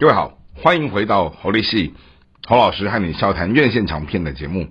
[0.00, 1.92] 各位好，欢迎回到侯立系
[2.48, 4.66] 侯老师和你笑谈院线长片的节目。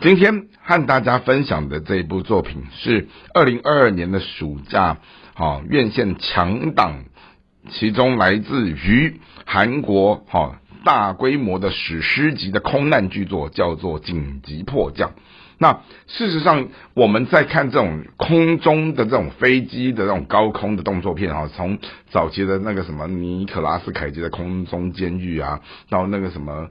[0.00, 4.96] 今天和大家分享的这一部作品是二零二二年的暑假，
[5.34, 7.04] 好院线强档，
[7.68, 15.10] 其中来自于韩国好大规模的史诗级的空难巨作，叫做《紧急迫降》。
[15.62, 21.78] 那事实上，我们在看这种空中的这种飞机的这种高空的动作片哈，从
[22.10, 26.68] 早期的那个什么尼可拉斯凯奇的空中监狱啊，到那个什么。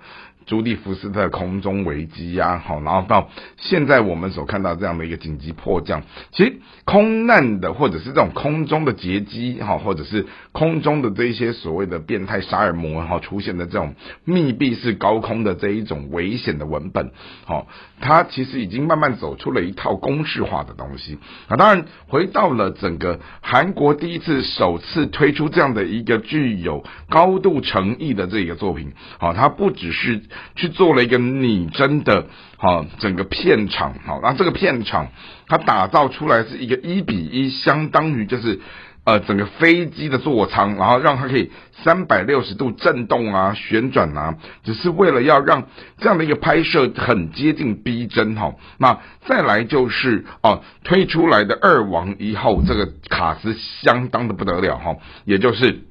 [0.51, 17.11] 朱蒂福斯特空中危机呀，好，然后到现在我们所看到这样的一个紧急迫降，其实空难的或者是这种空中的劫机，哈，或者是空中的这一些所谓的变态杀人魔，哈，出现的这种密闭式高空的这一种危险的文本，
[17.45, 17.67] 好，
[18.01, 21.17] 它其实已经慢慢走出了一套公式化的东西。
[21.47, 30.23] 啊，当然回到了整个韩国第一次首次推出这样的一个具有高度诚意的这个作品，好，它不只是。
[30.55, 35.07] 去做了一个拟真的，好整个片场，好，那这个片场
[35.47, 38.59] 它打造出来是一个一比一，相当于就是
[39.03, 41.51] 呃整个飞机的座舱，然后让它可以
[41.83, 48.53] 三百六十度震动啊、旋转啊，只是为了要让这样的一个拍摄很接近逼真哈。
[48.77, 55.81] 那再来就是哦推出来的二王一后这个卡斯相当的不得了哈，也就是。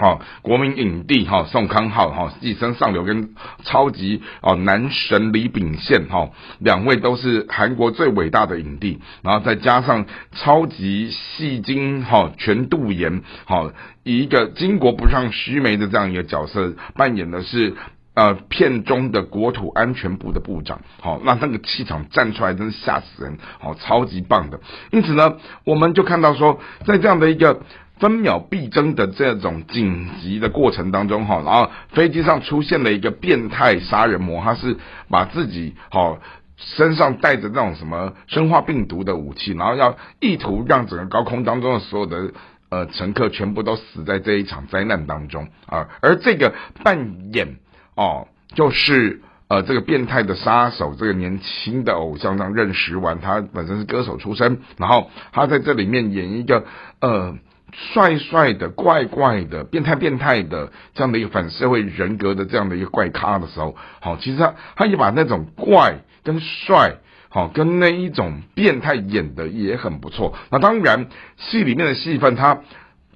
[0.00, 13.70] 哦，国民影帝哈宋康昊哈，寄生上流跟超级哦男神李秉宪哈，两位都是韩国最伟大的影帝，然后再加上超级戏精哈全度妍哈，
[14.02, 17.74] 以一个巾帼不让须眉的这样一个角色扮演的是
[18.14, 24.58] 呃片中的国土安全部的部长，好，那那个气场站出来真是吓死人，好，超级棒的。
[24.90, 27.60] 因此呢，我们就看到说，在这样的一个。
[27.98, 34.76] 分秒必争的这种紧急的过程当中，哈，然后飞机上出现了一个变态杀人魔，他是
[35.08, 36.18] 把自己哈
[36.56, 42.32] 身上带着那种什么生化病毒的武器，然后要意图让整个高空当中的所有的
[42.70, 47.56] 呃乘客全部都死在这一场灾难当中啊，而这个扮演
[47.94, 48.26] 哦，
[48.56, 56.64] 就是呃这个变态的杀手，这个年轻的偶像让任时完，他本身是歌手出身，然后他在这里面演一个
[57.00, 57.36] 呃。
[57.72, 66.96] 帅帅的、怪怪的、变态变态的这样的一个反社会人格的这样的一个怪咖的时候，好，其实他他也把那种怪跟帅，
[67.28, 70.34] 好跟那一种变态演的也很不错。
[70.50, 72.60] 那当然，戏里面的戏份他。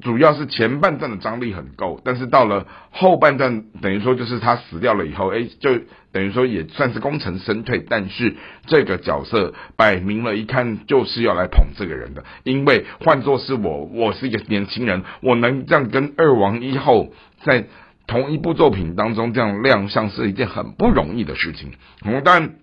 [0.03, 5.71] 主要是前半段的张力很够，但是到了后半段，等于说就是他死掉了以后，哎，就
[6.13, 7.85] 等于说也算是功成身退。
[7.89, 8.37] 但是
[8.67, 17.65] 这个角色摆明了一看就是要来捧这个人的，因为换作是我，我是一个年轻人，我能这样跟二王一后在
[18.07, 21.73] 同一部作品当中这样亮相是一件很不容易的事情。
[22.05, 22.57] 嗯，但。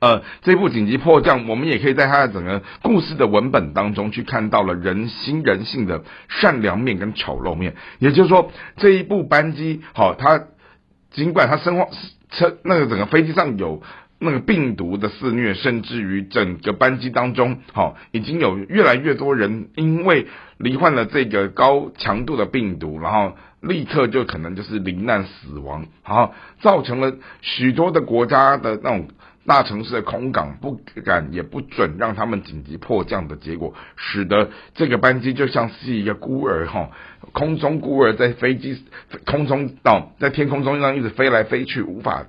[0.00, 7.74] 呃，这部紧急迫降，我们也可以在它的整个故事的文本当中去看到了人心人性的善良面跟丑陋面。
[7.98, 10.44] 也就是说，这一部班机，好，它
[11.10, 11.86] 尽管它生化
[12.30, 13.82] 车那个整个飞机上有
[14.18, 20.26] 那个病毒的肆虐，甚至于整个班机当中，好，已经有越来越多人因为
[20.58, 29.08] 罹患了这个高强度的病毒，然后立刻就可能就是罹难死亡，好，造成了许多的国家的那种。
[29.46, 36.90] 大城市的空港不敢也不准让他们紧急迫降的结果，使得这个班机就像是一个孤儿哈，
[37.32, 38.84] 空中孤儿在飞机
[39.24, 42.26] 空中到在天空中上一直飞来飞去，无法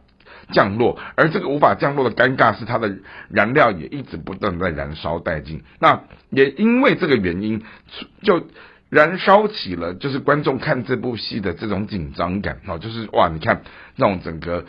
[0.52, 1.00] 降落。
[1.16, 2.98] 而这个无法降落的尴尬是它的
[3.30, 5.64] 燃料也一直不断在燃烧殆尽。
[5.80, 7.64] 那也因为这个原因，
[8.22, 8.46] 就
[8.90, 13.64] 燃烧起了就是观众看这部戏的这种紧张感哦，就是哇，你看
[13.96, 14.66] 那种整个。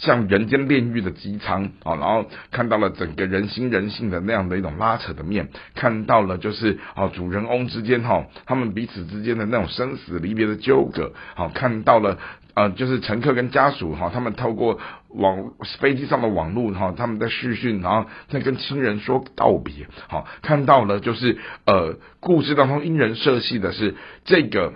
[0.00, 12.18] 像人间炼狱的机舱啊，然后看到了整个人心人性的那样的一种拉扯的面，看到了就是啊主人翁之间哈，他们彼此之间的那种生死离别的纠葛，好看到了
[12.54, 14.80] 呃就是乘客跟家属哈，他们透过
[15.10, 21.36] 网飞机上的网络哈，他们在视讯，然后在跟亲人说道别，好看到了就是
[21.66, 23.94] 呃故事当中因人设戏的是
[24.24, 24.72] 这个。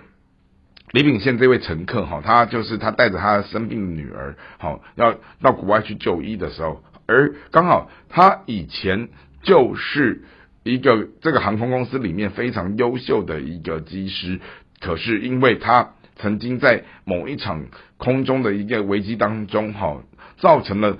[0.95, 9.09] 李炳宪这位乘客哈，他就是他带着他生病的女儿，好要到国外去就医的时候，而刚好他以前
[9.43, 10.23] 就是
[10.63, 14.39] 一个这个航空公司里面非常优秀的一个机师，
[14.79, 17.65] 可是因为他曾经在某一场
[17.97, 20.01] 空中的一个危机当中，哈，
[20.37, 20.97] 造成了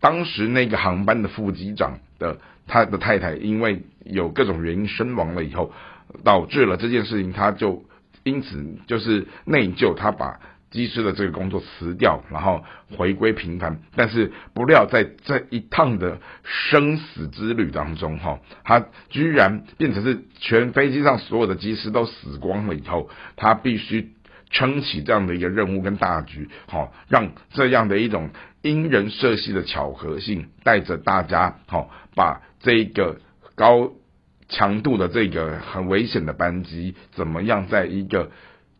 [0.00, 5.72] 当时那个航班的副机长的他的太太因为有各种原因身亡了以后，
[6.24, 7.82] 导致了这件事情，他就。
[8.22, 10.40] 因此，就是内疚，他把
[10.70, 12.62] 机师的这个工作辞掉，然后
[12.96, 13.80] 回归平凡。
[13.96, 24.12] 但是不料在这一趟的生死之旅当中，哈，他居然变成是全飞机上所有的机师都死光了以后，他必须
[24.50, 28.30] 撑起这样的一个任务跟大局，好，让这样的一种
[28.62, 33.20] 因人设戏的巧合性，带着大家，好，把这个
[33.56, 33.90] 高
[34.50, 38.30] 强度的这个很危险的班机，怎么样在一个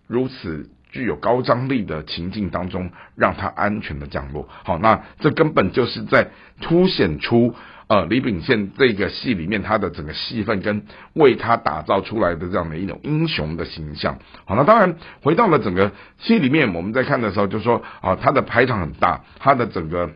[0.07, 0.69] 如此。
[0.93, 4.49] 具有高张力的情境当中，让它安全的降落。
[4.65, 6.31] 好，那这根本就是在
[6.61, 7.55] 凸显出
[7.87, 10.83] 呃李秉宪这个戏里面他的整个戏份跟
[11.13, 14.19] 为他打造出来的这样的一种英雄的形象。
[14.45, 20.11] 好，那当然回到了整个戏里面，我们在看的时候就说啊，他的排场很大，他的整个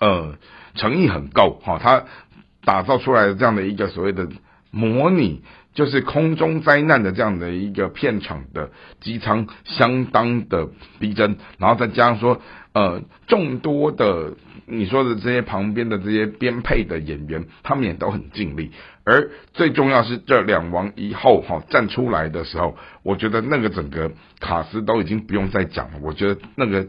[0.00, 0.34] 呃
[0.74, 1.60] 诚意很够。
[1.62, 2.06] 哈，他
[2.64, 4.26] 打造出来的这样的一个所谓的
[4.72, 5.44] 模拟。
[5.74, 12.42] 就是空中灾难的这样的一个片场的机舱相当的逼真，然后再加上说，
[12.74, 14.34] 呃，众多的
[14.66, 18.70] 你说的这些旁边的这些编配的演员，他们也都很尽力。
[19.04, 26.00] 而最重要是这两王一后哈站出来的时候，我觉得那个整个卡斯都已经不用再讲了。
[26.02, 26.86] 我觉得那个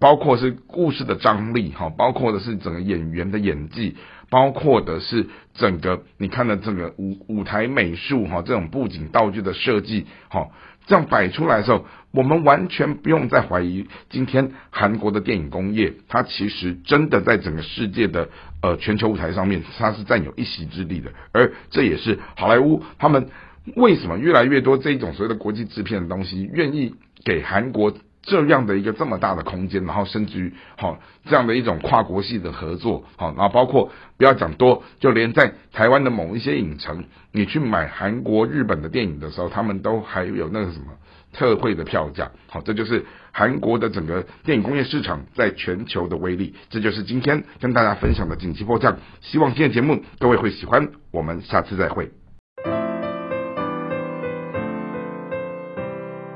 [0.00, 3.96] 包括是故事的张力哈，包括的是整个演员的演技。
[4.32, 10.50] 包括的是整个你看的这个舞舞台美术哈，这种布景道具的设计哈，
[10.86, 18.28] 这样摆出来的时候，我们完全不用再怀疑今天韩国的电影工业，它其实真的在整个世界的
[18.62, 21.10] 呃全球舞台上面，它是占有一席之地的。
[21.32, 23.30] 而这也是好莱坞他们
[23.74, 26.94] 为什么越来越多这种所谓的国际制片的东西，愿意
[27.24, 27.92] 给韩国。
[28.22, 40.86] 这样的一个这么大的空间，然后甚至于好这样的一种跨国系的合作，好，然后包括不要讲多，就连在台湾的某一些影城，你去买韩国、日本的电影的时候，他们都还有那个什么
[41.32, 46.54] 特惠的票价，好，这就是韩国的整个电影工业市场在全球的威力。
[46.68, 52.10] 这就是今天跟大家分享的紧急迫降，希望今天节目各位会喜欢，我们下次再会。